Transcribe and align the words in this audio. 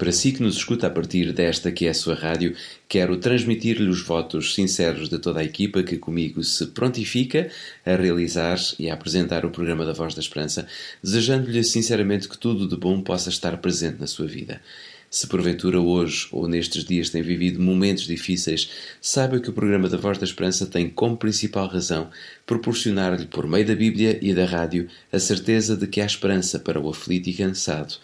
Para 0.00 0.12
si 0.12 0.32
que 0.32 0.42
nos 0.42 0.56
escuta 0.56 0.86
a 0.86 0.90
partir 0.90 1.30
desta 1.34 1.70
que 1.70 1.84
é 1.84 1.90
a 1.90 1.94
sua 1.94 2.14
rádio, 2.14 2.56
quero 2.88 3.18
transmitir-lhe 3.18 3.86
os 3.86 4.00
votos 4.00 4.54
sinceros 4.54 5.10
de 5.10 5.18
toda 5.18 5.40
a 5.40 5.44
equipa 5.44 5.82
que 5.82 5.98
comigo 5.98 6.42
se 6.42 6.68
prontifica 6.68 7.50
a 7.84 7.96
realizar 7.96 8.58
e 8.78 8.88
a 8.88 8.94
apresentar 8.94 9.44
o 9.44 9.50
programa 9.50 9.84
da 9.84 9.92
Voz 9.92 10.14
da 10.14 10.22
Esperança, 10.22 10.66
desejando-lhe 11.04 11.62
sinceramente 11.62 12.30
que 12.30 12.38
tudo 12.38 12.66
de 12.66 12.78
bom 12.78 13.02
possa 13.02 13.28
estar 13.28 13.54
presente 13.58 14.00
na 14.00 14.06
sua 14.06 14.26
vida. 14.26 14.62
Se 15.10 15.26
porventura 15.26 15.78
hoje 15.78 16.28
ou 16.32 16.48
nestes 16.48 16.82
dias 16.82 17.10
tem 17.10 17.20
vivido 17.20 17.60
momentos 17.60 18.04
difíceis, 18.04 18.70
saiba 19.02 19.38
que 19.38 19.50
o 19.50 19.52
programa 19.52 19.86
da 19.86 19.98
Voz 19.98 20.16
da 20.16 20.24
Esperança 20.24 20.64
tem 20.64 20.88
como 20.88 21.18
principal 21.18 21.66
razão 21.66 22.08
proporcionar-lhe, 22.46 23.26
por 23.26 23.46
meio 23.46 23.66
da 23.66 23.74
Bíblia 23.74 24.18
e 24.22 24.32
da 24.32 24.46
rádio, 24.46 24.88
a 25.12 25.18
certeza 25.18 25.76
de 25.76 25.86
que 25.86 26.00
há 26.00 26.06
esperança 26.06 26.58
para 26.58 26.80
o 26.80 26.88
aflito 26.88 27.28
e 27.28 27.34
cansado 27.34 27.96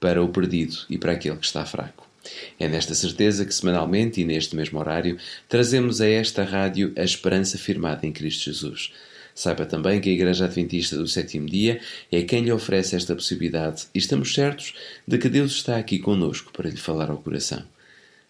para 0.00 0.22
o 0.22 0.28
perdido 0.28 0.78
e 0.88 0.98
para 0.98 1.12
aquele 1.12 1.36
que 1.36 1.46
está 1.46 1.64
fraco. 1.64 2.08
É 2.58 2.68
nesta 2.68 2.94
certeza 2.94 3.44
que, 3.44 3.54
semanalmente 3.54 4.20
e 4.20 4.24
neste 4.24 4.56
mesmo 4.56 4.78
horário, 4.78 5.18
trazemos 5.48 6.00
a 6.00 6.08
esta 6.08 6.42
rádio 6.42 6.92
a 6.96 7.02
esperança 7.02 7.58
firmada 7.58 8.06
em 8.06 8.12
Cristo 8.12 8.44
Jesus. 8.44 8.92
Saiba 9.34 9.64
também 9.64 10.00
que 10.00 10.10
a 10.10 10.12
Igreja 10.12 10.44
Adventista 10.44 10.96
do 10.96 11.06
Sétimo 11.06 11.48
Dia 11.48 11.80
é 12.10 12.22
quem 12.22 12.42
lhe 12.42 12.52
oferece 12.52 12.96
esta 12.96 13.14
possibilidade 13.14 13.86
e 13.94 13.98
estamos 13.98 14.34
certos 14.34 14.74
de 15.06 15.18
que 15.18 15.28
Deus 15.28 15.52
está 15.52 15.76
aqui 15.76 15.98
conosco 15.98 16.52
para 16.52 16.68
lhe 16.68 16.76
falar 16.76 17.10
ao 17.10 17.18
coração. 17.18 17.62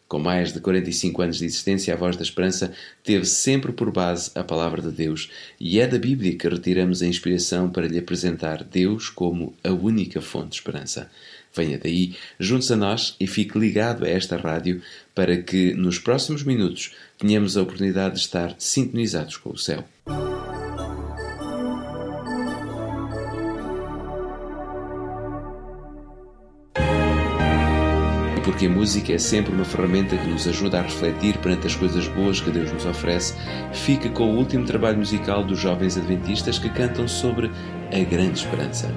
Com 0.07 0.19
mais 0.19 0.53
de 0.53 0.59
45 0.59 1.23
anos 1.23 1.39
de 1.39 1.45
existência, 1.45 1.95
a 1.95 1.97
Voz 1.97 2.17
da 2.17 2.25
Esperança 2.25 2.73
teve 3.05 3.25
sempre 3.25 3.73
por 3.73 3.93
base 3.93 4.31
a 4.35 4.43
Palavra 4.43 4.83
de 4.83 4.91
Deus 4.91 5.31
e 5.59 5.79
é 5.79 5.87
da 5.87 5.99
Bíblia 5.99 6.37
que 6.37 6.49
retiramos 6.49 7.01
a 7.01 7.07
inspiração 7.07 7.71
para 7.71 7.87
lhe 7.87 7.97
apresentar 7.97 8.65
Deus 8.65 9.09
como 9.09 9.55
a 9.63 9.71
única 9.71 10.21
fonte 10.21 10.51
de 10.51 10.57
esperança. 10.57 11.09
Venha 11.55 11.79
daí, 11.79 12.15
junte-se 12.39 12.73
a 12.73 12.77
nós 12.77 13.17
e 13.19 13.27
fique 13.27 13.59
ligado 13.59 14.05
a 14.05 14.09
esta 14.09 14.37
rádio 14.37 14.81
para 15.15 15.37
que 15.37 15.75
nos 15.75 15.99
próximos 15.99 16.45
minutos 16.45 16.95
tenhamos 17.19 17.57
a 17.57 17.63
oportunidade 17.63 18.15
de 18.15 18.21
estar 18.21 18.55
sintonizados 18.59 19.37
com 19.37 19.51
o 19.51 19.59
céu. 19.59 19.85
Porque 28.45 28.67
a 28.67 28.71
música 28.71 29.13
é 29.13 29.19
sempre 29.19 29.53
uma 29.53 29.65
ferramenta 29.65 30.17
que 30.17 30.27
nos 30.27 30.47
ajuda 30.47 30.81
a 30.81 30.83
refletir 30.83 31.39
perante 31.39 31.67
as 31.67 31.75
coisas 31.75 32.07
boas 32.09 32.41
que 32.41 32.51
Deus 32.51 32.73
nos 32.73 32.85
oferece, 32.85 33.35
fica 33.73 34.09
com 34.11 34.35
o 34.35 34.37
último 34.37 34.67
trabalho 34.67 34.99
musical 34.99 35.45
dos 35.45 35.59
jovens 35.59 35.97
adventistas 35.97 36.59
que 36.59 36.69
cantam 36.69 37.07
sobre 37.09 37.51
a 37.93 38.05
grande 38.05 38.41
esperança. 38.41 38.93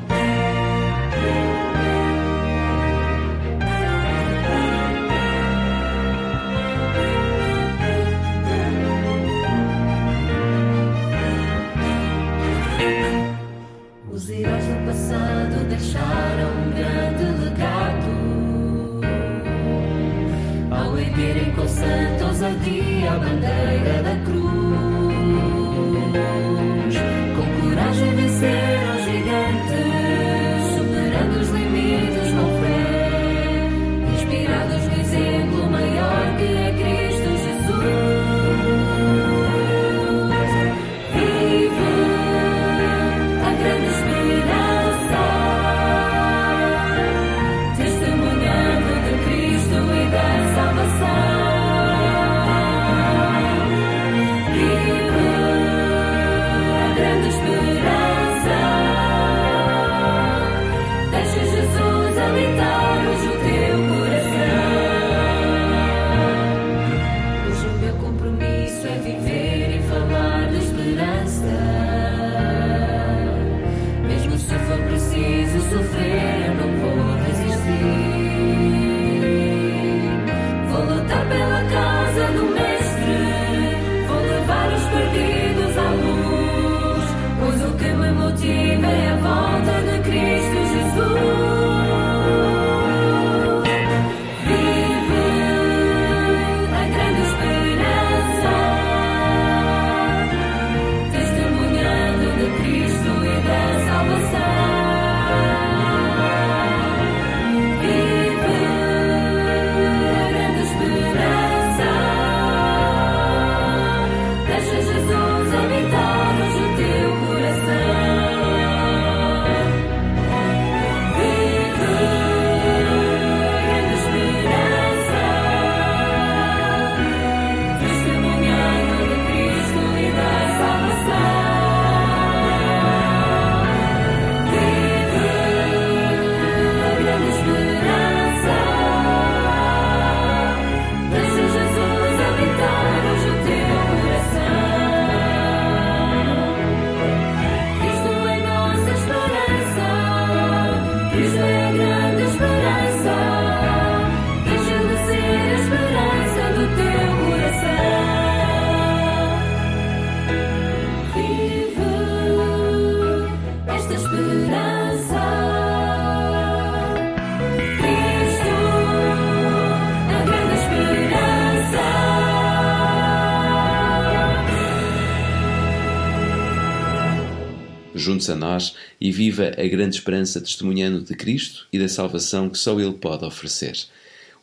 Junte-se 178.04 178.32
a 178.32 178.36
nós 178.36 178.76
e 179.00 179.12
viva 179.12 179.52
a 179.58 179.68
grande 179.68 179.96
esperança 179.96 180.42
testemunhando 180.42 181.02
de 181.02 181.16
Cristo 181.16 181.68
e 181.72 181.80
da 181.80 181.88
salvação 181.88 182.50
que 182.50 182.58
só 182.58 182.80
Ele 182.80 182.94
pode 182.94 183.26
oferecer. 183.26 183.78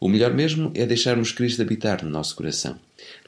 O 0.00 0.08
melhor 0.08 0.32
mesmo 0.32 0.72
é 0.74 0.86
deixarmos 0.86 1.30
Cristo 1.30 1.60
habitar 1.60 2.02
no 2.02 2.10
nosso 2.10 2.34
coração. 2.34 2.78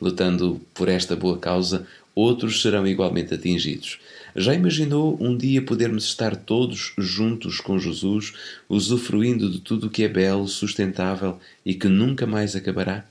Lutando 0.01 0.61
por 0.73 0.89
esta 0.89 1.15
boa 1.15 1.39
causa, 1.39 1.87
outros 2.15 2.63
serão 2.63 2.87
igualmente 2.87 3.35
atingidos. 3.35 3.99
Já 4.35 4.55
imaginou 4.55 5.19
um 5.21 5.37
dia 5.37 5.61
podermos 5.61 6.05
estar 6.05 6.35
todos 6.35 6.95
juntos 6.97 7.61
com 7.61 7.79
Jesus, 7.79 8.33
usufruindo 8.69 9.51
de 9.51 9.61
tudo 9.61 9.87
o 9.87 9.91
que 9.91 10.05
é 10.05 10.09
belo, 10.09 10.49
sustentável 10.49 11.39
e 11.65 11.75
que 11.75 11.89
nunca 11.89 12.27
mais 12.27 12.57
acabará? 12.57 13.05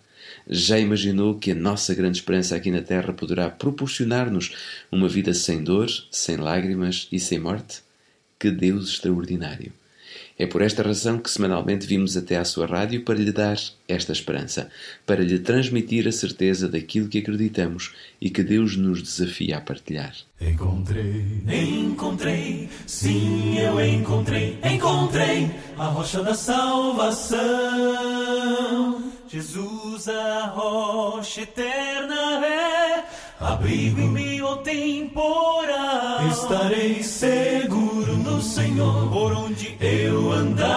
Já 0.49 0.79
imaginou 0.79 1.37
que 1.37 1.51
a 1.51 1.55
nossa 1.55 1.93
grande 1.93 2.17
esperança 2.17 2.55
aqui 2.55 2.71
na 2.71 2.81
Terra 2.81 3.13
poderá 3.13 3.49
proporcionar-nos 3.49 4.55
uma 4.91 5.07
vida 5.07 5.33
sem 5.33 5.63
dor, 5.63 5.87
sem 6.09 6.37
lágrimas 6.37 7.07
e 7.11 7.19
sem 7.19 7.39
morte? 7.39 7.81
Que 8.39 8.49
Deus 8.49 8.89
extraordinário! 8.89 9.80
É 10.41 10.47
por 10.47 10.63
esta 10.63 10.81
razão 10.81 11.19
que 11.19 11.29
semanalmente 11.29 11.85
vimos 11.85 12.17
até 12.17 12.35
à 12.35 12.43
sua 12.43 12.65
rádio 12.65 13.03
para 13.03 13.19
lhe 13.19 13.31
dar 13.31 13.59
esta 13.87 14.11
esperança, 14.11 14.71
para 15.05 15.23
lhe 15.23 15.37
transmitir 15.37 16.07
a 16.07 16.11
certeza 16.11 16.67
daquilo 16.67 17.07
que 17.07 17.19
acreditamos 17.19 17.93
e 18.19 18.27
que 18.31 18.41
Deus 18.41 18.75
nos 18.75 19.03
desafia 19.03 19.57
a 19.57 19.61
partilhar. 19.61 20.15
Encontrei, 20.41 21.43
encontrei, 21.47 22.67
sim, 22.87 23.59
eu 23.59 23.79
encontrei, 23.85 24.57
encontrei 24.63 25.47
a 25.77 25.85
rocha 25.85 26.23
da 26.23 26.33
salvação. 26.33 27.39
Jesus, 29.27 30.07
a 30.07 30.47
rocha 30.47 31.41
eterna 31.41 32.43
é 32.47 33.03
abrigo 33.39 34.01
em 34.01 34.09
meio 34.09 34.47
ao 34.47 34.57
temporal. 34.63 36.27
Estarei 36.31 37.03
seguro 37.03 37.50
Senhor 38.41 39.07
por 39.09 39.33
onde 39.33 39.75
eu 39.79 40.31
andar. 40.31 40.71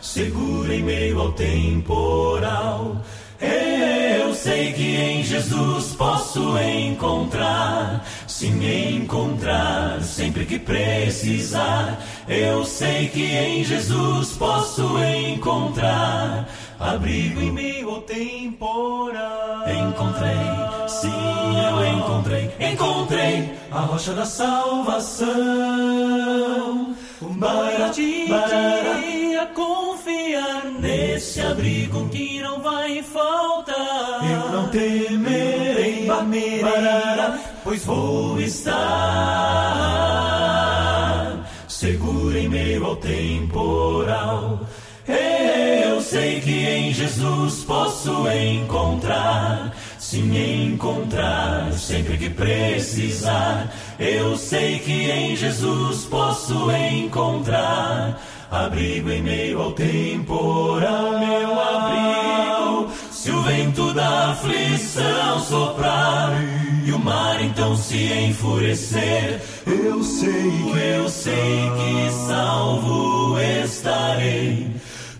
Seguro 0.00 0.72
em 0.72 0.82
meio 0.82 1.20
ao 1.20 1.32
temporal. 1.32 3.02
Eu 3.40 4.34
sei 4.34 4.72
que 4.72 4.96
em 4.96 5.22
Jesus 5.22 5.94
posso 5.94 6.58
encontrar, 6.58 8.04
sim 8.26 8.96
encontrar, 8.96 10.02
sempre 10.02 10.44
que 10.44 10.58
precisar. 10.58 12.02
Eu 12.28 12.64
sei 12.64 13.08
que 13.08 13.24
em 13.24 13.62
Jesus 13.64 14.32
posso 14.32 14.98
encontrar 14.98 16.48
abrigo 16.78 17.40
em 17.40 17.52
meio 17.52 17.90
ao 17.90 18.02
temporal. 18.02 19.64
Encontrei, 19.68 20.88
sim, 20.88 21.10
eu 21.68 21.84
encontrei, 21.98 22.50
encontrei 22.60 23.50
a 23.70 23.80
rocha 23.80 24.12
da 24.12 24.24
salvação. 24.24 25.26
Barati, 27.20 28.26
a 29.40 29.46
confiar 29.46 30.64
nesse 30.80 31.40
abrigo 31.40 32.08
que 32.08 32.40
não 32.40 32.60
vai 32.60 33.02
faltar. 33.02 34.20
Eu 34.30 34.50
não 34.50 34.68
temerei, 34.68 36.06
barara, 36.06 37.38
pois 37.64 37.84
vou 37.84 38.40
estar 38.40 38.76
seguro 41.68 42.36
em 42.36 42.48
meio 42.48 42.84
ao 42.86 42.96
temporal. 42.96 44.65
Sei 46.16 46.40
que 46.40 46.66
em 46.66 46.94
Jesus 46.94 47.62
posso 47.64 48.26
encontrar, 48.30 49.70
sim 49.98 50.72
encontrar, 50.72 51.70
sempre 51.74 52.16
que 52.16 52.30
precisar. 52.30 53.70
Eu 53.98 54.34
sei 54.34 54.78
que 54.78 55.10
em 55.10 55.36
Jesus 55.36 56.06
posso 56.06 56.70
encontrar 56.70 58.18
abrigo 58.50 59.10
em 59.10 59.22
meio 59.22 59.60
ao 59.60 59.72
temporal, 59.72 61.18
meu 61.18 61.60
abrigo. 61.60 62.90
Se 63.10 63.30
o 63.30 63.42
vento 63.42 63.92
da 63.92 64.30
aflição 64.30 65.38
soprar 65.40 66.32
e 66.86 66.92
o 66.92 66.98
mar 66.98 67.44
então 67.44 67.76
se 67.76 68.10
enfurecer, 68.10 69.42
eu 69.66 70.02
sei, 70.02 70.94
eu 70.94 71.10
sei 71.10 71.70
que 71.76 72.10
salvo 72.26 73.38
estarei 73.38 74.74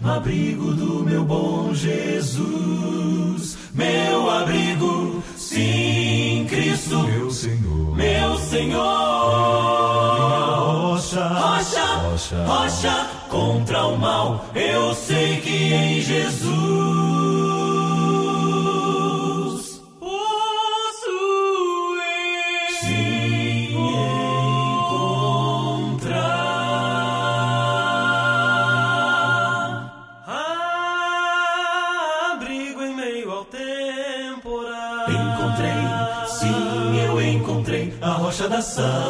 abrigo 0.08 0.72
do 0.72 1.04
meu 1.04 1.24
bom 1.24 1.74
Jesus, 1.74 3.56
meu 3.74 4.30
abrigo, 4.30 5.22
sim, 5.36 6.46
Cristo, 6.48 6.98
meu 7.00 7.30
Senhor, 7.30 7.96
meu 7.96 8.38
Senhor, 8.38 8.82
rocha, 10.58 11.26
rocha, 11.28 11.84
rocha, 11.96 12.44
rocha 12.44 13.06
contra 13.28 13.86
o 13.86 13.98
mal, 13.98 14.46
eu 14.54 14.94
sei 14.94 15.40
que 15.40 15.72
em 15.72 16.00
Jesus 16.00 17.05
Encontrei, 35.08 35.70
sim, 36.26 36.98
eu 37.04 37.20
encontrei 37.22 37.92
a 38.00 38.10
rocha 38.10 38.48
da 38.48 38.60
salvação. 38.60 39.06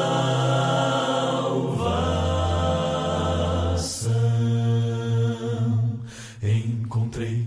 Encontrei. 6.43 7.47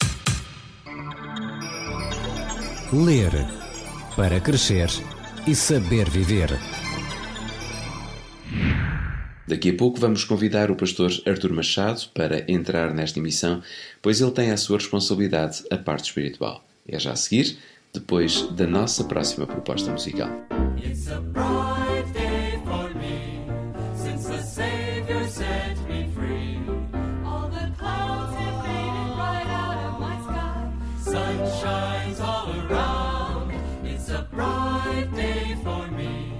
Ler 2.92 3.32
para 4.14 4.38
crescer 4.38 4.90
e 5.46 5.54
saber 5.54 6.10
viver. 6.10 6.50
Daqui 9.48 9.70
a 9.70 9.74
pouco 9.74 9.98
vamos 9.98 10.24
convidar 10.24 10.70
o 10.70 10.76
pastor 10.76 11.10
Artur 11.26 11.54
Machado 11.54 12.02
para 12.12 12.44
entrar 12.52 12.92
nesta 12.92 13.18
emissão, 13.18 13.62
pois 14.02 14.20
ele 14.20 14.30
tem 14.32 14.50
à 14.50 14.58
sua 14.58 14.76
responsabilidade 14.76 15.64
a 15.70 15.78
parte 15.78 16.04
espiritual. 16.04 16.62
É 16.86 16.98
já 16.98 17.12
a 17.12 17.16
seguir, 17.16 17.56
depois 17.94 18.42
da 18.50 18.66
nossa 18.66 19.04
próxima 19.04 19.46
proposta 19.46 19.90
musical. 19.90 20.28
It's 20.76 21.08
bright 34.92 35.14
day 35.14 35.56
for 35.62 35.86
me 35.88 36.32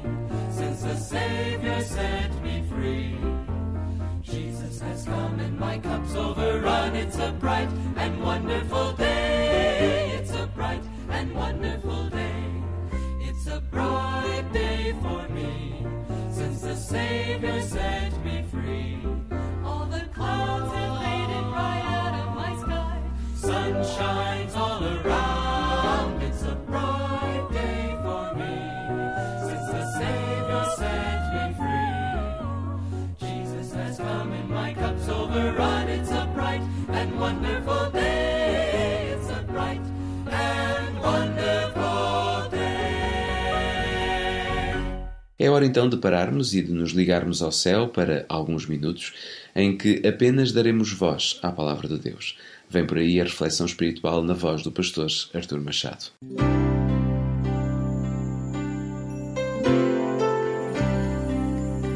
since 0.50 0.82
the 0.82 0.96
Savior 0.96 1.80
set 1.82 2.42
me 2.42 2.64
free. 2.68 3.16
Jesus 4.22 4.80
has 4.80 5.04
come 5.04 5.40
and 5.40 5.58
my 5.58 5.78
cup's 5.78 6.14
overrun. 6.14 6.94
It's 6.94 7.18
a 7.18 7.32
bright 7.32 7.70
and 7.96 8.22
wonderful 8.22 8.92
day. 8.92 10.12
It's 10.18 10.32
a 10.34 10.46
bright 10.46 10.82
and 11.10 11.34
wonderful 11.34 12.10
day. 12.10 12.44
It's 13.20 13.46
a 13.46 13.60
bright 13.60 14.48
day 14.52 14.94
for 15.02 15.28
me 15.28 15.86
since 16.30 16.60
the 16.60 16.76
Savior 16.76 17.60
set 17.62 18.12
me 18.24 18.44
free. 18.50 18.98
All 19.64 19.86
the 19.86 20.06
clouds 20.14 20.72
have 20.74 20.98
faded 21.00 21.46
right 21.60 21.84
out 21.98 22.14
of 22.22 22.28
my 22.36 22.52
sky. 22.62 23.02
Sun 23.34 23.72
shines 23.96 24.54
all 24.54 24.84
around. 24.84 25.41
And 37.02 37.18
wonderful 37.18 37.90
day. 37.90 39.14
It's 39.14 39.28
a 39.30 39.42
bright 39.52 39.82
and 40.30 41.00
wonderful 41.02 42.48
day. 42.50 42.58
É 45.38 45.50
hora 45.50 45.66
então 45.66 45.88
de 45.88 45.96
pararmos 45.96 46.54
e 46.54 46.62
de 46.62 46.72
nos 46.72 46.92
ligarmos 46.92 47.42
ao 47.42 47.50
céu 47.50 47.88
para 47.88 48.24
alguns 48.28 48.66
minutos 48.66 49.12
em 49.54 49.76
que 49.76 50.06
apenas 50.06 50.52
daremos 50.52 50.92
voz 50.92 51.40
à 51.42 51.50
palavra 51.50 51.88
de 51.88 51.98
Deus. 51.98 52.38
Vem 52.70 52.86
por 52.86 52.98
aí 52.98 53.20
a 53.20 53.24
reflexão 53.24 53.66
espiritual 53.66 54.22
na 54.22 54.34
voz 54.34 54.62
do 54.62 54.70
pastor 54.70 55.08
Artur 55.34 55.60
Machado. 55.60 56.06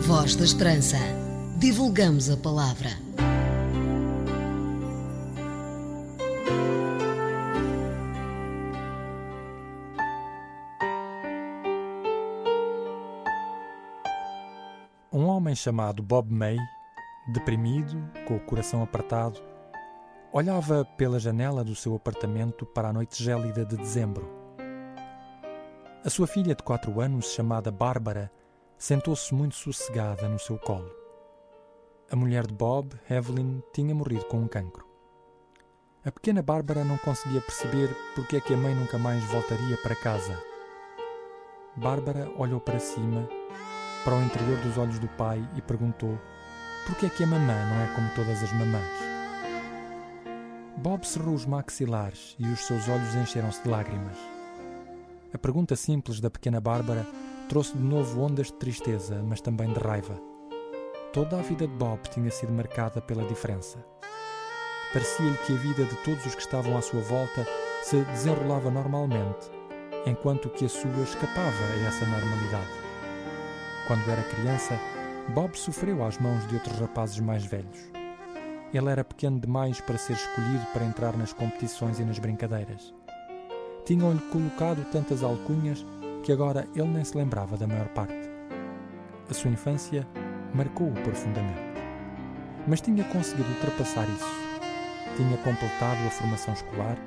Voz 0.00 0.36
da 0.36 0.44
Esperança. 0.44 0.98
Divulgamos 1.58 2.28
a 2.28 2.36
palavra. 2.36 3.05
Chamado 15.56 16.02
Bob 16.02 16.32
May, 16.32 16.58
deprimido, 17.32 17.96
com 18.26 18.36
o 18.36 18.40
coração 18.40 18.82
apertado, 18.82 19.40
olhava 20.32 20.84
pela 20.96 21.18
janela 21.18 21.64
do 21.64 21.74
seu 21.74 21.94
apartamento 21.96 22.66
para 22.66 22.88
a 22.88 22.92
noite 22.92 23.22
gélida 23.22 23.64
de 23.64 23.76
dezembro. 23.76 24.30
A 26.04 26.10
sua 26.10 26.26
filha 26.26 26.54
de 26.54 26.62
quatro 26.62 27.00
anos, 27.00 27.32
chamada 27.32 27.70
Bárbara, 27.70 28.30
sentou-se 28.78 29.34
muito 29.34 29.56
sossegada 29.56 30.28
no 30.28 30.38
seu 30.38 30.58
colo. 30.58 30.90
A 32.10 32.14
mulher 32.14 32.46
de 32.46 32.54
Bob, 32.54 32.92
Evelyn, 33.10 33.60
tinha 33.72 33.94
morrido 33.94 34.24
com 34.26 34.38
um 34.38 34.46
cancro. 34.46 34.86
A 36.04 36.12
pequena 36.12 36.40
Bárbara 36.40 36.84
não 36.84 36.96
conseguia 36.98 37.40
perceber 37.40 37.90
porque 38.14 38.36
é 38.36 38.40
que 38.40 38.54
a 38.54 38.56
mãe 38.56 38.72
nunca 38.72 38.96
mais 38.96 39.24
voltaria 39.24 39.76
para 39.78 39.96
casa. 39.96 40.40
Bárbara 41.74 42.30
olhou 42.38 42.60
para 42.60 42.78
cima, 42.78 43.28
para 44.06 44.14
o 44.14 44.22
interior 44.22 44.56
dos 44.58 44.78
olhos 44.78 45.00
do 45.00 45.08
pai 45.08 45.44
e 45.56 45.60
perguntou: 45.60 46.16
Por 46.86 46.94
que 46.94 47.06
é 47.06 47.08
que 47.08 47.24
a 47.24 47.26
mamã 47.26 47.66
não 47.66 47.82
é 47.82 47.92
como 47.96 48.08
todas 48.14 48.40
as 48.40 48.52
mamãs? 48.52 48.86
Bob 50.76 51.04
cerrou 51.04 51.34
os 51.34 51.44
maxilares 51.44 52.36
e 52.38 52.46
os 52.46 52.60
seus 52.60 52.88
olhos 52.88 53.16
encheram-se 53.16 53.60
de 53.64 53.68
lágrimas. 53.68 54.16
A 55.34 55.38
pergunta 55.38 55.74
simples 55.74 56.20
da 56.20 56.30
pequena 56.30 56.60
Bárbara 56.60 57.04
trouxe 57.48 57.76
de 57.76 57.82
novo 57.82 58.22
ondas 58.22 58.46
de 58.46 58.52
tristeza, 58.52 59.20
mas 59.26 59.40
também 59.40 59.72
de 59.72 59.80
raiva. 59.80 60.16
Toda 61.12 61.40
a 61.40 61.42
vida 61.42 61.66
de 61.66 61.74
Bob 61.74 61.98
tinha 62.08 62.30
sido 62.30 62.52
marcada 62.52 63.00
pela 63.00 63.24
diferença. 63.24 63.84
Parecia-lhe 64.92 65.36
que 65.38 65.52
a 65.52 65.56
vida 65.56 65.84
de 65.84 65.96
todos 66.04 66.24
os 66.24 66.34
que 66.36 66.42
estavam 66.42 66.76
à 66.76 66.80
sua 66.80 67.00
volta 67.00 67.44
se 67.82 67.96
desenrolava 68.04 68.70
normalmente, 68.70 69.50
enquanto 70.06 70.48
que 70.50 70.64
a 70.64 70.68
sua 70.68 71.02
escapava 71.02 71.50
a 71.50 71.88
essa 71.88 72.06
normalidade. 72.06 72.85
Quando 73.86 74.10
era 74.10 74.22
criança, 74.24 74.76
Bob 75.28 75.56
sofreu 75.56 76.04
às 76.04 76.18
mãos 76.18 76.46
de 76.48 76.54
outros 76.54 76.78
rapazes 76.80 77.20
mais 77.20 77.44
velhos. 77.44 77.78
Ele 78.74 78.90
era 78.90 79.04
pequeno 79.04 79.38
demais 79.38 79.80
para 79.80 79.96
ser 79.96 80.14
escolhido 80.14 80.66
para 80.72 80.84
entrar 80.84 81.16
nas 81.16 81.32
competições 81.32 82.00
e 82.00 82.04
nas 82.04 82.18
brincadeiras. 82.18 82.92
Tinham-lhe 83.84 84.20
colocado 84.32 84.84
tantas 84.90 85.22
alcunhas 85.22 85.86
que 86.24 86.32
agora 86.32 86.66
ele 86.74 86.88
nem 86.88 87.04
se 87.04 87.16
lembrava 87.16 87.56
da 87.56 87.68
maior 87.68 87.86
parte. 87.88 88.28
A 89.30 89.34
sua 89.34 89.52
infância 89.52 90.04
marcou-o 90.52 90.92
profundamente. 90.92 91.60
Mas 92.66 92.80
tinha 92.80 93.04
conseguido 93.04 93.48
ultrapassar 93.50 94.08
isso. 94.08 94.46
Tinha 95.16 95.36
completado 95.38 96.04
a 96.04 96.10
formação 96.10 96.54
escolar, 96.54 96.98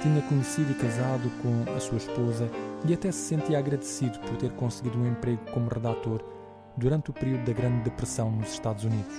tinha 0.00 0.22
conhecido 0.22 0.70
e 0.70 0.74
casado 0.76 1.28
com 1.42 1.72
a 1.76 1.80
sua 1.80 1.98
esposa 1.98 2.48
e 2.84 2.94
até 2.94 3.12
se 3.12 3.18
sentia 3.18 3.58
agradecido 3.58 4.18
por 4.20 4.36
ter 4.36 4.50
conseguido 4.52 4.98
um 4.98 5.06
emprego 5.06 5.42
como 5.52 5.68
redator 5.68 6.22
durante 6.76 7.10
o 7.10 7.12
período 7.12 7.44
da 7.44 7.52
Grande 7.52 7.82
Depressão 7.82 8.30
nos 8.30 8.52
Estados 8.52 8.84
Unidos. 8.84 9.14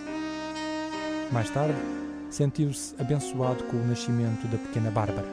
Mais 1.32 1.50
tarde, 1.50 1.78
sentiu-se 2.30 2.96
abençoado 3.00 3.64
com 3.66 3.78
o 3.78 3.88
nascimento 3.88 4.48
da 4.48 4.58
pequena 4.58 4.90
Bárbara. 4.90 5.28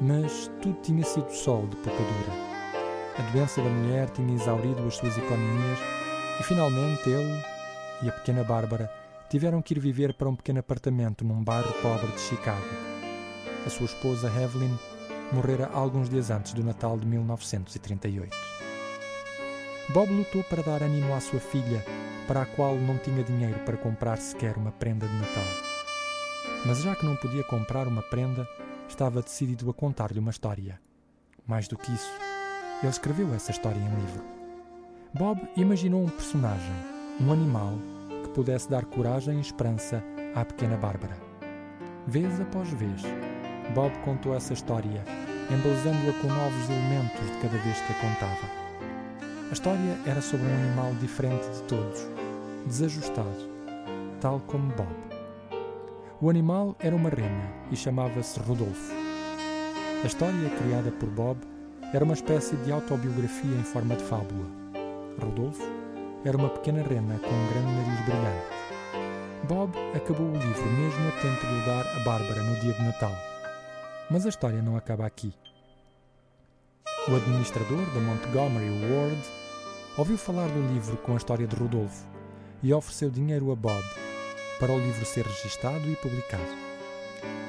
Mas 0.00 0.50
tudo 0.60 0.78
tinha 0.82 1.04
sido 1.04 1.30
sol 1.30 1.66
de 1.66 1.76
pouca. 1.76 1.98
A 3.18 3.32
doença 3.32 3.60
da 3.60 3.68
mulher 3.68 4.10
tinha 4.10 4.34
exaurido 4.34 4.86
as 4.86 4.94
suas 4.94 5.16
economias 5.18 5.78
e 6.38 6.42
finalmente 6.44 7.08
ele 7.08 7.42
e 8.02 8.08
a 8.08 8.12
pequena 8.12 8.44
Bárbara 8.44 8.88
tiveram 9.28 9.60
que 9.60 9.74
ir 9.74 9.80
viver 9.80 10.14
para 10.14 10.28
um 10.28 10.36
pequeno 10.36 10.60
apartamento 10.60 11.24
num 11.24 11.42
bairro 11.42 11.72
pobre 11.82 12.06
de 12.12 12.20
Chicago. 12.20 12.64
A 13.66 13.70
sua 13.70 13.86
esposa 13.86 14.28
Evelyn 14.28 14.74
morrera 15.32 15.68
alguns 15.72 16.08
dias 16.08 16.30
antes 16.30 16.52
do 16.54 16.64
Natal 16.64 16.98
de 16.98 17.06
1938. 17.06 18.34
Bob 19.90 20.10
lutou 20.10 20.42
para 20.44 20.62
dar 20.62 20.82
ânimo 20.82 21.14
à 21.14 21.20
sua 21.20 21.40
filha, 21.40 21.84
para 22.26 22.42
a 22.42 22.46
qual 22.46 22.76
não 22.76 22.98
tinha 22.98 23.22
dinheiro 23.22 23.58
para 23.60 23.76
comprar 23.76 24.18
sequer 24.18 24.56
uma 24.56 24.72
prenda 24.72 25.06
de 25.06 25.14
Natal. 25.14 25.44
Mas 26.66 26.78
já 26.82 26.94
que 26.94 27.06
não 27.06 27.16
podia 27.16 27.44
comprar 27.44 27.86
uma 27.86 28.02
prenda, 28.02 28.46
estava 28.88 29.22
decidido 29.22 29.70
a 29.70 29.74
contar-lhe 29.74 30.18
uma 30.18 30.30
história. 30.30 30.80
Mais 31.46 31.68
do 31.68 31.76
que 31.76 31.92
isso, 31.92 32.12
ele 32.82 32.90
escreveu 32.90 33.34
essa 33.34 33.50
história 33.50 33.78
em 33.78 34.00
livro. 34.00 34.24
Bob 35.14 35.40
imaginou 35.56 36.02
um 36.02 36.08
personagem, 36.08 36.72
um 37.20 37.32
animal, 37.32 37.74
que 38.22 38.30
pudesse 38.30 38.68
dar 38.68 38.84
coragem 38.84 39.38
e 39.38 39.40
esperança 39.40 40.02
à 40.34 40.44
pequena 40.44 40.76
Bárbara. 40.76 41.16
Vez 42.06 42.40
após 42.40 42.68
vez, 42.70 43.02
Bob 43.74 43.92
contou 43.98 44.34
essa 44.34 44.54
história, 44.54 45.04
embelezando-a 45.50 46.12
com 46.20 46.28
novos 46.28 46.70
elementos 46.70 47.20
de 47.20 47.38
cada 47.42 47.58
vez 47.58 47.80
que 47.82 47.92
a 47.92 47.96
contava. 47.96 48.48
A 49.50 49.52
história 49.52 49.98
era 50.06 50.20
sobre 50.22 50.46
um 50.46 50.54
animal 50.54 50.94
diferente 51.00 51.46
de 51.50 51.62
todos, 51.64 52.06
desajustado, 52.66 53.48
tal 54.20 54.40
como 54.46 54.72
Bob. 54.74 54.88
O 56.20 56.30
animal 56.30 56.74
era 56.80 56.96
uma 56.96 57.10
rena 57.10 57.52
e 57.70 57.76
chamava-se 57.76 58.40
Rodolfo. 58.40 58.92
A 60.02 60.06
história, 60.06 60.50
criada 60.62 60.90
por 60.92 61.08
Bob, 61.10 61.38
era 61.92 62.04
uma 62.04 62.14
espécie 62.14 62.56
de 62.56 62.72
autobiografia 62.72 63.54
em 63.54 63.64
forma 63.64 63.96
de 63.96 64.04
fábula. 64.04 64.46
Rodolfo 65.22 65.62
era 66.24 66.36
uma 66.36 66.48
pequena 66.48 66.82
rena 66.82 67.18
com 67.18 67.28
um 67.28 67.48
grande 67.48 67.72
nariz 67.72 68.00
brilhante. 68.04 68.58
Bob 69.46 69.72
acabou 69.94 70.26
o 70.26 70.32
livro 70.36 70.66
mesmo 70.72 71.08
a 71.08 71.12
tempo 71.20 71.46
de 71.46 71.62
o 71.62 71.66
dar 71.66 71.86
a 71.86 72.04
Bárbara 72.04 72.42
no 72.42 72.56
dia 72.60 72.72
de 72.72 72.82
Natal. 72.82 73.37
Mas 74.10 74.24
a 74.24 74.30
história 74.30 74.62
não 74.62 74.74
acaba 74.74 75.04
aqui. 75.04 75.34
O 77.06 77.14
administrador 77.14 77.84
da 77.92 78.00
Montgomery 78.00 78.70
Ward 78.90 79.22
ouviu 79.98 80.16
falar 80.16 80.48
do 80.48 80.72
livro 80.72 80.96
com 80.98 81.12
a 81.12 81.16
história 81.16 81.46
de 81.46 81.54
Rodolfo 81.54 82.06
e 82.62 82.72
ofereceu 82.72 83.10
dinheiro 83.10 83.52
a 83.52 83.56
Bob 83.56 83.84
para 84.58 84.72
o 84.72 84.78
livro 84.78 85.04
ser 85.04 85.26
registado 85.26 85.90
e 85.90 85.96
publicado. 85.96 86.68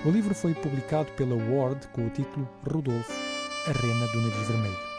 O 0.06 0.10
livro 0.10 0.36
foi 0.36 0.54
publicado 0.54 1.12
pela 1.14 1.36
Ward 1.36 1.88
com 1.90 2.06
o 2.06 2.10
título 2.10 2.48
Rodolfo, 2.70 3.12
a 3.66 3.72
Rena 3.72 4.08
do 4.08 4.22
Nariz 4.22 4.48
Vermelho. 4.48 4.90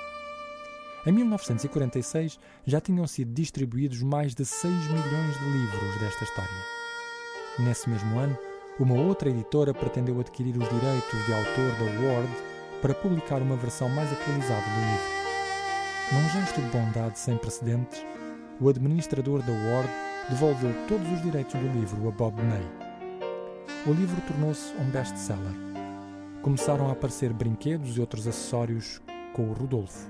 Em 1.06 1.12
1946 1.12 2.38
já 2.66 2.80
tinham 2.80 3.06
sido 3.06 3.32
distribuídos 3.34 4.02
mais 4.02 4.34
de 4.34 4.46
6 4.46 4.72
milhões 4.72 5.38
de 5.38 5.44
livros 5.44 6.00
desta 6.00 6.24
história. 6.24 6.64
Nesse 7.58 7.88
mesmo 7.88 8.18
ano, 8.18 8.38
uma 8.80 8.94
outra 8.94 9.28
editora 9.28 9.74
pretendeu 9.74 10.18
adquirir 10.18 10.56
os 10.56 10.66
direitos 10.66 11.26
de 11.26 11.34
autor 11.34 11.70
da 11.78 12.00
Ward 12.00 12.30
para 12.80 12.94
publicar 12.94 13.42
uma 13.42 13.54
versão 13.56 13.90
mais 13.90 14.10
atualizada 14.10 14.62
do 14.62 14.80
livro. 14.80 15.20
Num 16.12 16.28
gesto 16.30 16.62
de 16.62 16.68
bondade 16.68 17.18
sem 17.18 17.36
precedentes, 17.36 18.02
o 18.58 18.70
administrador 18.70 19.42
da 19.42 19.52
Ward 19.52 19.90
devolveu 20.30 20.72
todos 20.88 21.06
os 21.12 21.22
direitos 21.22 21.60
do 21.60 21.78
livro 21.78 22.08
a 22.08 22.10
Bob 22.10 22.42
May. 22.42 22.66
O 23.86 23.92
livro 23.92 24.18
tornou-se 24.22 24.74
um 24.76 24.90
best-seller. 24.90 25.52
Começaram 26.40 26.88
a 26.88 26.92
aparecer 26.92 27.34
brinquedos 27.34 27.98
e 27.98 28.00
outros 28.00 28.26
acessórios 28.26 28.98
com 29.34 29.50
o 29.50 29.52
Rodolfo. 29.52 30.08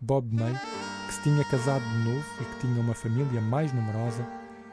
Bob 0.00 0.34
May, 0.34 0.54
que 1.06 1.14
se 1.14 1.22
tinha 1.22 1.44
casado 1.44 1.84
de 1.84 1.98
novo 1.98 2.26
e 2.40 2.44
que 2.44 2.66
tinha 2.66 2.80
uma 2.80 2.94
família 2.94 3.40
mais 3.40 3.72
numerosa, 3.72 4.26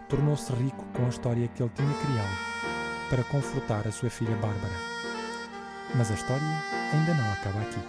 tornou-se 0.09 0.51
rico 0.53 0.83
com 0.95 1.05
a 1.05 1.09
história 1.09 1.47
que 1.47 1.61
ele 1.61 1.71
tinha 1.75 1.93
criado 1.93 2.72
para 3.09 3.23
confortar 3.23 3.87
a 3.87 3.91
sua 3.91 4.09
filha 4.09 4.35
Bárbara. 4.35 4.73
Mas 5.95 6.11
a 6.11 6.13
história 6.13 6.43
ainda 6.93 7.13
não 7.13 7.33
acaba 7.33 7.59
aqui. 7.61 7.79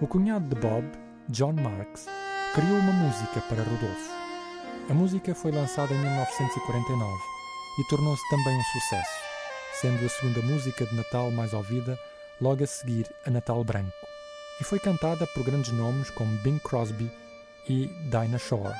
O 0.00 0.06
cunhado 0.06 0.46
de 0.46 0.60
Bob, 0.60 0.84
John 1.28 1.52
Marks, 1.54 2.06
criou 2.54 2.78
uma 2.78 2.92
música 2.92 3.40
para 3.48 3.62
Rodolfo. 3.62 4.10
A 4.90 4.94
música 4.94 5.34
foi 5.34 5.50
lançada 5.50 5.92
em 5.92 5.98
1949 5.98 7.12
e 7.78 7.84
tornou-se 7.88 8.28
também 8.30 8.58
um 8.58 8.64
sucesso, 8.64 9.20
sendo 9.80 10.04
a 10.04 10.08
segunda 10.08 10.42
música 10.42 10.86
de 10.86 10.94
Natal 10.94 11.30
mais 11.30 11.52
ouvida 11.52 11.98
logo 12.40 12.64
a 12.64 12.66
seguir 12.66 13.06
a 13.26 13.30
Natal 13.30 13.62
Branco, 13.64 13.92
e 14.60 14.64
foi 14.64 14.78
cantada 14.78 15.26
por 15.28 15.44
grandes 15.44 15.72
nomes 15.72 16.10
como 16.10 16.38
Bing 16.38 16.58
Crosby 16.60 17.10
e 17.68 17.86
Dinah 18.10 18.38
Shore. 18.38 18.74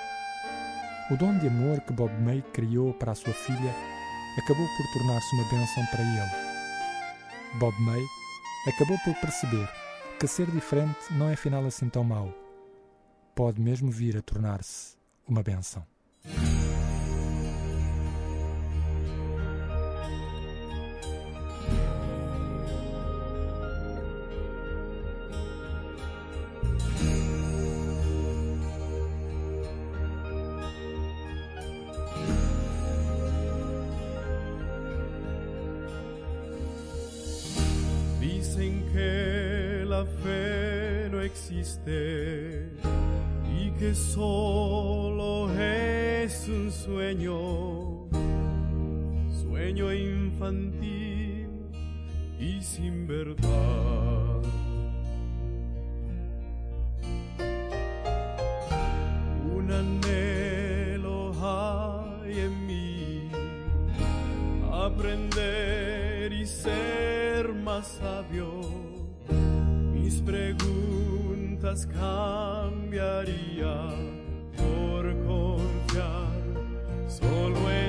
O 1.10 1.16
dom 1.16 1.38
de 1.38 1.48
amor 1.48 1.80
que 1.80 1.92
Bob 1.92 2.12
May 2.20 2.42
criou 2.52 2.92
para 2.94 3.12
a 3.12 3.14
sua 3.14 3.32
filha 3.32 3.74
acabou 4.38 4.66
por 4.76 4.86
tornar-se 4.92 5.34
uma 5.34 5.44
bênção 5.44 5.84
para 5.86 6.02
ele. 6.02 7.58
Bob 7.58 7.74
May 7.80 8.02
acabou 8.66 8.98
por 9.04 9.14
perceber 9.20 9.68
que 10.18 10.26
ser 10.26 10.50
diferente 10.50 11.12
não 11.12 11.28
é 11.28 11.34
afinal 11.34 11.64
assim 11.64 11.88
tão 11.88 12.04
mau. 12.04 12.32
Pode 13.34 13.60
mesmo 13.60 13.90
vir 13.90 14.16
a 14.16 14.22
tornar-se 14.22 14.96
uma 15.26 15.42
bênção. 15.42 15.84
Solo 43.94 45.50
es 45.58 46.48
un 46.48 46.70
sueño, 46.70 48.08
sueño 49.42 49.92
infantil 49.92 51.48
y 52.38 52.60
sin 52.62 53.06
verdad. 53.06 54.42
Un 59.56 59.72
anhelo 59.72 61.32
hay 61.40 62.40
en 62.40 62.66
mí, 62.66 63.30
aprender 64.72 66.32
y 66.32 66.46
ser 66.46 67.52
más 67.54 67.86
sabio. 67.98 68.60
Mis 69.94 70.20
preguntas 70.22 71.86
cambiaría 72.88 73.74
por 74.56 75.04
confiar 75.26 76.32
solo 77.06 77.70
en 77.70 77.87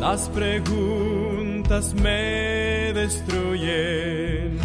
Las 0.00 0.28
preguntas 0.28 1.92
me 1.94 2.92
destruyen, 2.94 4.56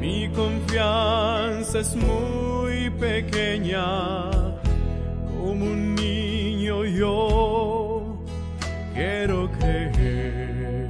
mi 0.00 0.30
confianza 0.30 1.80
es 1.80 1.94
muy 1.94 2.88
pequeña, 2.98 4.30
como 5.30 5.66
un 5.66 5.94
niño 5.94 6.86
yo 6.86 8.16
quiero 8.94 9.50
creer. 9.58 10.88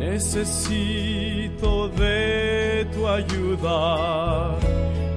Necesito 0.00 1.88
de 1.88 2.86
tu 2.92 3.06
ayuda. 3.06 4.58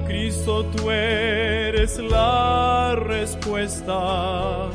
Cristo, 0.06 0.64
tú 0.66 0.90
eres 0.90 1.65
es 1.86 1.98
la 2.00 2.96
respuesta 2.96 4.68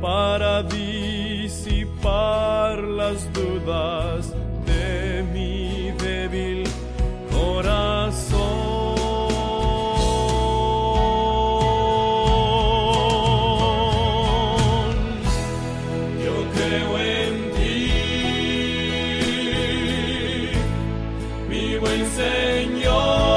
para 0.00 0.64
disipar 0.64 2.02
las 2.82 3.32
dudas 3.32 4.34
de 4.66 5.22
mi 5.32 5.92
débil 5.92 6.64
corazón. 7.30 8.50
Señor. 22.16 23.29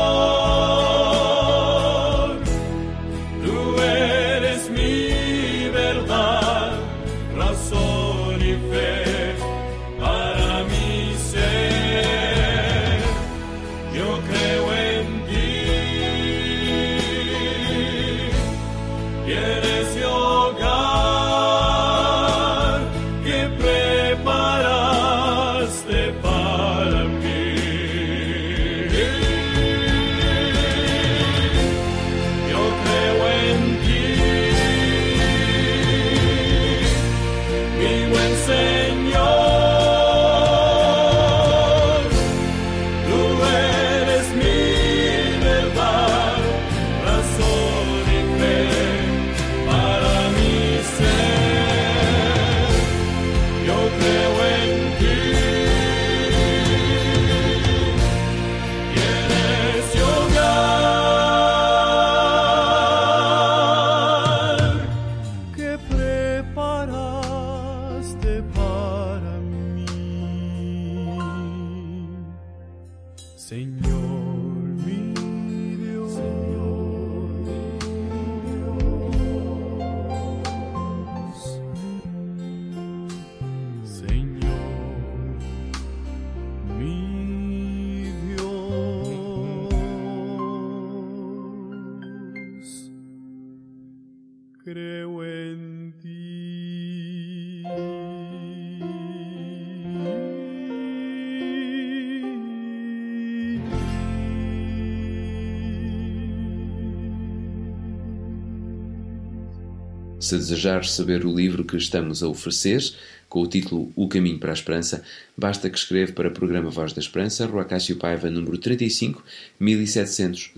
Se 110.24 110.38
desejar 110.38 110.86
saber 110.86 111.26
o 111.26 111.36
livro 111.36 111.66
que 111.66 111.76
estamos 111.76 112.24
a 112.24 112.30
oferecer, 112.30 112.82
com 113.28 113.42
o 113.42 113.48
título 113.48 113.92
O 113.94 114.08
Caminho 114.08 114.40
para 114.40 114.52
a 114.52 114.54
Esperança, 114.54 115.04
basta 115.38 115.70
que 115.70 115.78
escreva 115.78 116.14
para 116.14 116.30
o 116.30 116.32
programa 116.32 116.70
Voz 116.70 116.94
da 116.94 117.02
Esperança, 117.02 117.46
Rua 117.46 117.66
Cássio 117.66 117.98
Paiva, 117.98 118.30
número 118.30 118.58
35, 118.58 119.22
1700 119.60 120.54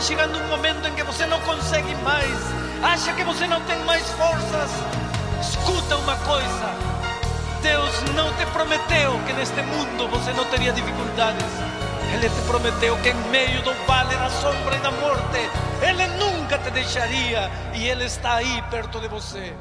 chegando 0.09 0.39
um 0.39 0.49
momento 0.49 0.89
em 0.89 0.95
que 0.95 1.03
você 1.03 1.27
não 1.27 1.39
consegue 1.43 1.95
mais. 1.97 2.35
Acha 2.83 3.13
que 3.13 3.23
você 3.25 3.47
não 3.47 3.61
tem 3.67 3.79
mais 3.85 4.09
forças. 4.13 4.71
Escuta 5.39 5.97
uma 5.97 6.17
coisa: 6.17 6.67
Deus 7.61 8.03
não 8.15 8.33
te 8.33 8.47
prometeu 8.47 9.21
que 9.27 9.35
neste 9.35 9.61
mundo 9.61 10.09
você 10.09 10.33
não 10.33 10.47
teria 10.47 10.73
dificuldades. 10.73 11.45
Ele 12.15 12.27
te 12.27 12.41
prometeu 12.47 12.97
que 13.03 13.11
em 13.11 13.29
meio 13.29 13.61
do 13.63 13.75
vale 13.87 14.17
da 14.17 14.31
sombra 14.31 14.77
e 14.77 14.79
da 14.79 14.91
morte, 14.93 15.51
Ele 15.83 16.07
nunca 16.17 16.57
te 16.57 16.71
deixaria 16.71 17.51
e 17.75 17.87
Ele 17.87 18.07
está 18.07 18.37
aí 18.37 18.63
perto 18.71 18.99
de 19.01 19.09
você. 19.09 19.53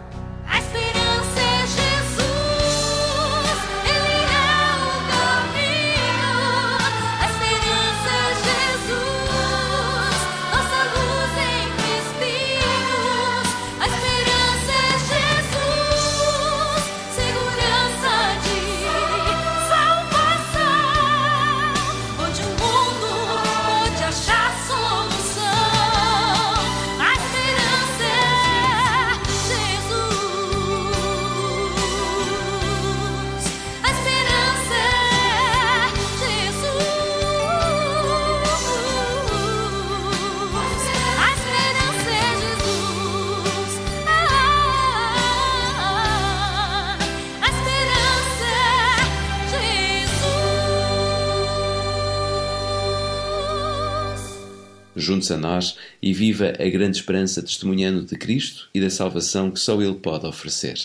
Junte-se 55.08 55.32
a 55.32 55.38
nós 55.38 55.78
e 56.02 56.12
viva 56.12 56.52
a 56.60 56.70
grande 56.70 56.98
esperança 56.98 57.42
testemunhando 57.42 58.04
de 58.04 58.18
Cristo 58.18 58.68
e 58.74 58.82
da 58.82 58.90
salvação 58.90 59.50
que 59.50 59.58
só 59.58 59.82
Ele 59.82 59.94
pode 59.94 60.28
oferecer. 60.28 60.78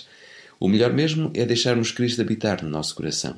O 0.61 0.69
melhor 0.69 0.93
mesmo 0.93 1.29
é 1.35 1.45
deixarmos 1.45 1.91
Cristo 1.91 2.23
habitar 2.23 2.63
no 2.63 2.71
nosso 2.71 2.95
coração. 2.95 3.35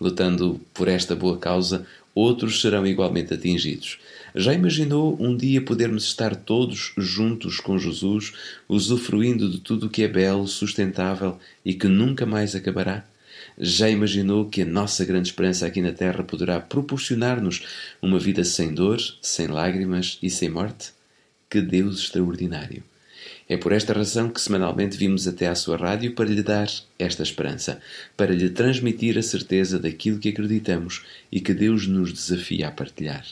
Lutando 0.00 0.60
por 0.74 0.88
esta 0.88 1.14
boa 1.14 1.38
causa, 1.38 1.86
outros 2.12 2.60
serão 2.60 2.84
igualmente 2.84 3.32
atingidos. 3.32 4.00
Já 4.34 4.52
imaginou 4.52 5.16
um 5.20 5.36
dia 5.36 5.62
podermos 5.62 6.02
estar 6.02 6.34
todos 6.34 6.92
juntos 6.96 7.60
com 7.60 7.78
Jesus, 7.78 8.32
usufruindo 8.68 9.48
de 9.48 9.58
tudo 9.58 9.86
o 9.86 9.88
que 9.88 10.02
é 10.02 10.08
belo, 10.08 10.48
sustentável 10.48 11.38
e 11.64 11.74
que 11.74 11.86
nunca 11.86 12.26
mais 12.26 12.56
acabará? 12.56 13.04
Já 13.58 13.88
imaginou 13.88 14.48
que 14.48 14.62
a 14.62 14.66
nossa 14.66 15.04
grande 15.04 15.28
esperança 15.28 15.66
aqui 15.66 15.80
na 15.80 15.92
Terra 15.92 16.22
poderá 16.24 16.60
proporcionar-nos 16.60 17.64
uma 18.02 18.18
vida 18.18 18.44
sem 18.44 18.74
dor, 18.74 19.00
sem 19.22 19.46
lágrimas 19.46 20.18
e 20.22 20.30
sem 20.30 20.48
morte? 20.48 20.92
Que 21.48 21.60
Deus 21.60 22.00
extraordinário! 22.00 22.82
É 23.48 23.56
por 23.56 23.72
esta 23.72 23.92
razão 23.92 24.30
que 24.30 24.40
semanalmente 24.40 24.96
vimos 24.96 25.28
até 25.28 25.46
à 25.46 25.54
sua 25.54 25.76
rádio 25.76 26.14
para 26.14 26.28
lhe 26.28 26.42
dar 26.42 26.68
esta 26.98 27.22
esperança, 27.22 27.80
para 28.16 28.34
lhe 28.34 28.48
transmitir 28.48 29.18
a 29.18 29.22
certeza 29.22 29.78
daquilo 29.78 30.18
que 30.18 30.30
acreditamos 30.30 31.04
e 31.30 31.40
que 31.40 31.52
Deus 31.52 31.86
nos 31.86 32.12
desafia 32.12 32.68
a 32.68 32.72
partilhar. 32.72 33.24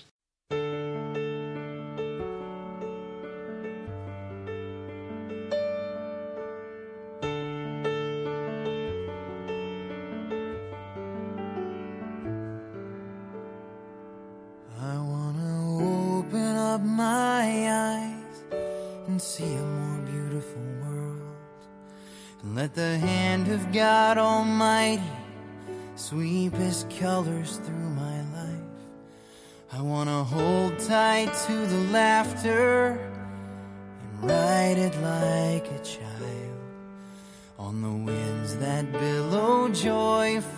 Winds 38.04 38.56
that 38.56 38.90
billow 38.92 39.68
joyful 39.68 40.50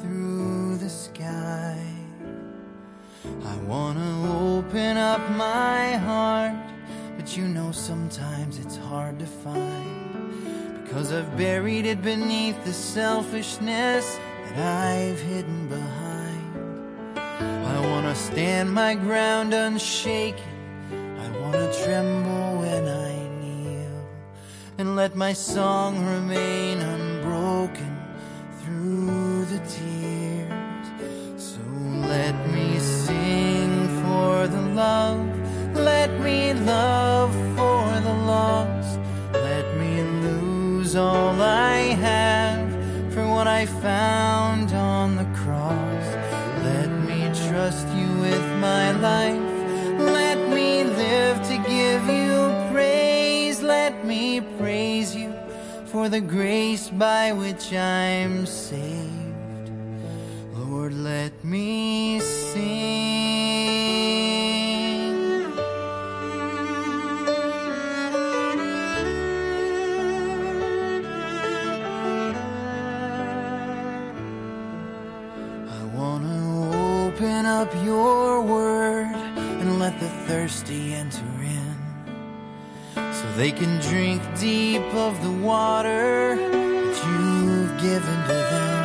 through 0.00 0.76
the 0.76 0.88
sky. 0.88 1.78
I 3.44 3.56
wanna 3.66 4.56
open 4.56 4.96
up 4.96 5.20
my 5.30 5.96
heart, 5.96 6.54
but 7.16 7.36
you 7.36 7.46
know 7.48 7.72
sometimes 7.72 8.58
it's 8.58 8.76
hard 8.76 9.18
to 9.18 9.26
find 9.26 10.82
because 10.82 11.12
I've 11.12 11.36
buried 11.36 11.86
it 11.86 12.02
beneath 12.02 12.62
the 12.64 12.72
selfishness 12.72 14.18
that 14.44 14.58
I've 14.92 15.20
hidden 15.20 15.68
behind. 15.68 17.18
I 17.18 17.80
wanna 17.90 18.14
stand 18.14 18.72
my 18.72 18.94
ground 18.94 19.54
unshaken. 19.54 20.44
I 20.92 21.28
wanna 21.40 21.72
tremble 21.84 22.58
when 22.60 22.88
I 22.88 23.13
and 24.84 24.96
let 24.96 25.16
my 25.16 25.32
song 25.32 26.04
remain 26.04 26.78
unbroken 26.78 27.96
through 28.60 29.46
the 29.46 29.58
tears. 29.76 30.86
So 31.38 31.60
let 32.14 32.34
me 32.50 32.78
sing 32.78 33.72
for 34.02 34.46
the 34.46 34.60
love, 34.84 35.26
let 35.74 36.10
me 36.20 36.52
love 36.52 37.32
for 37.56 37.86
the 38.08 38.16
lost, 38.32 38.98
let 39.32 39.66
me 39.78 40.02
lose 40.26 40.94
all 40.96 41.40
I 41.40 41.78
have 42.08 42.70
for 43.14 43.26
what 43.26 43.46
I 43.46 43.64
found 43.64 44.72
on 44.72 45.16
the 45.16 45.28
cross. 45.40 46.06
Let 46.62 46.90
me 47.08 47.20
trust 47.48 47.88
you 47.98 48.08
with 48.26 48.46
my 48.60 48.92
life, 48.92 49.43
praise 54.84 55.16
you 55.16 55.32
for 55.86 56.10
the 56.10 56.20
grace 56.20 56.90
by 56.90 57.32
which 57.32 57.72
I'm 57.72 58.44
saved. 58.44 59.70
Lord, 60.52 60.92
let 60.92 61.32
me 61.42 62.20
sing. 62.20 63.14
I 75.66 75.84
wanna 75.94 77.06
open 77.06 77.46
up 77.46 77.72
your 77.82 78.42
word 78.42 79.14
and 79.60 79.78
let 79.78 79.98
the 79.98 80.10
thirsty 80.26 80.92
enter 80.92 81.33
they 83.36 83.50
can 83.50 83.80
drink 83.80 84.22
deep 84.38 84.82
of 84.94 85.20
the 85.22 85.32
water 85.32 86.36
that 86.36 86.96
you've 87.06 87.80
given 87.80 88.18
to 88.28 88.38
them. 88.52 88.84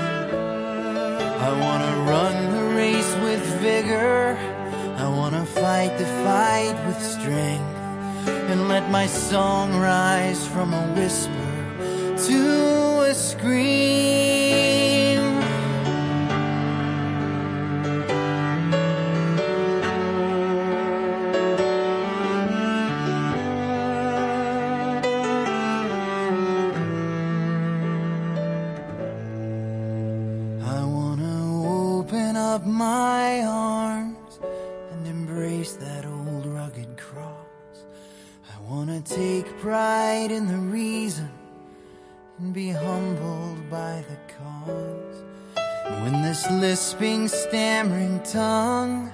I 1.39 1.51
wanna 1.63 1.93
run 2.09 2.35
the 2.55 2.75
race 2.75 3.15
with 3.23 3.43
vigor. 3.62 4.38
I 4.97 5.07
wanna 5.07 5.45
fight 5.45 5.97
the 5.99 6.09
fight 6.25 6.75
with 6.88 6.99
strength 7.01 7.77
and 8.49 8.67
let 8.67 8.89
my 8.89 9.05
song 9.05 9.75
rise 9.79 10.47
from 10.47 10.73
a 10.73 10.85
whisper 10.93 11.49
to 12.27 13.01
a 13.01 13.13
scream. 13.13 14.78
gasping, 46.89 47.28
stammering 47.28 48.19
tongue. 48.23 49.08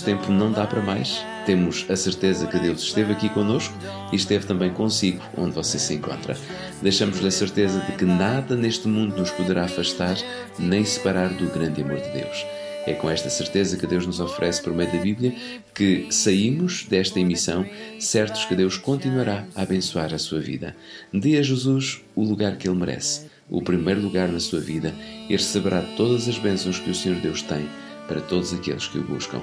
Nosso 0.00 0.04
tempo 0.04 0.32
não 0.32 0.50
dá 0.50 0.66
para 0.66 0.80
mais. 0.80 1.22
Temos 1.44 1.84
a 1.88 1.96
certeza 1.96 2.46
que 2.46 2.58
Deus 2.58 2.82
esteve 2.82 3.12
aqui 3.12 3.28
conosco 3.28 3.74
e 4.10 4.16
esteve 4.16 4.46
também 4.46 4.70
consigo 4.70 5.22
onde 5.36 5.54
você 5.54 5.78
se 5.78 5.94
encontra. 5.94 6.36
Deixamos-lhe 6.80 7.28
a 7.28 7.30
certeza 7.30 7.80
de 7.80 7.92
que 7.92 8.04
nada 8.04 8.56
neste 8.56 8.88
mundo 8.88 9.18
nos 9.18 9.30
poderá 9.30 9.64
afastar 9.64 10.16
nem 10.58 10.84
separar 10.84 11.28
do 11.28 11.52
grande 11.52 11.82
amor 11.82 12.00
de 12.00 12.08
Deus. 12.12 12.46
É 12.86 12.94
com 12.94 13.10
esta 13.10 13.28
certeza 13.28 13.76
que 13.76 13.86
Deus 13.86 14.06
nos 14.06 14.20
oferece 14.20 14.62
por 14.62 14.72
meio 14.72 14.90
da 14.90 14.98
Bíblia 14.98 15.34
que 15.74 16.06
saímos 16.10 16.86
desta 16.88 17.20
emissão 17.20 17.66
certos 17.98 18.46
que 18.46 18.54
Deus 18.54 18.78
continuará 18.78 19.44
a 19.54 19.62
abençoar 19.62 20.14
a 20.14 20.18
sua 20.18 20.40
vida. 20.40 20.74
Dê 21.12 21.36
a 21.36 21.42
Jesus 21.42 22.00
o 22.16 22.24
lugar 22.24 22.56
que 22.56 22.66
ele 22.66 22.78
merece, 22.78 23.26
o 23.50 23.60
primeiro 23.60 24.00
lugar 24.00 24.28
na 24.28 24.40
sua 24.40 24.60
vida 24.60 24.94
e 25.28 25.32
receberá 25.32 25.82
todas 25.96 26.26
as 26.26 26.38
bênçãos 26.38 26.78
que 26.78 26.90
o 26.90 26.94
Senhor 26.94 27.20
Deus 27.20 27.42
tem 27.42 27.68
para 28.08 28.20
todos 28.22 28.54
aqueles 28.54 28.88
que 28.88 28.98
o 28.98 29.04
buscam. 29.04 29.42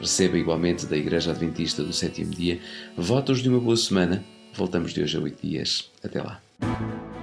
Receba 0.00 0.36
igualmente 0.36 0.86
da 0.86 0.96
Igreja 0.96 1.30
Adventista 1.30 1.82
do 1.82 1.92
Sétimo 1.92 2.30
Dia 2.30 2.60
votos 2.96 3.42
de 3.42 3.48
uma 3.48 3.60
boa 3.60 3.76
semana. 3.76 4.24
Voltamos 4.54 4.92
de 4.92 5.02
hoje 5.02 5.16
a 5.16 5.20
oito 5.20 5.46
dias. 5.46 5.90
Até 6.04 6.22
lá. 6.22 6.40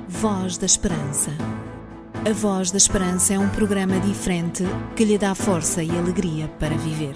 Voz 0.08 0.58
da 0.58 0.66
Esperança. 0.66 1.32
A 2.26 2.32
Voz 2.32 2.72
da 2.72 2.78
Esperança 2.78 3.34
é 3.34 3.40
um 3.40 3.50
programa 3.50 4.00
diferente 4.00 4.64
que 4.96 5.04
lhe 5.04 5.18
dá 5.18 5.36
força 5.36 5.84
e 5.84 5.90
alegria 5.92 6.48
para 6.60 6.76
viver. 6.78 7.16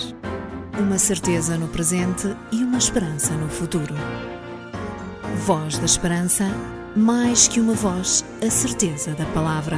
Uma 0.80 0.98
certeza 0.98 1.58
no 1.58 1.68
presente 1.68 2.28
e 2.52 2.58
uma 2.58 2.78
esperança 2.78 3.34
no 3.34 3.48
futuro. 3.48 3.96
Voz 5.46 5.78
da 5.78 5.86
Esperança, 5.86 6.46
mais 6.96 7.48
que 7.48 7.60
uma 7.60 7.74
voz, 7.74 8.26
a 8.46 8.50
certeza 8.50 9.12
da 9.12 9.26
palavra. 9.28 9.78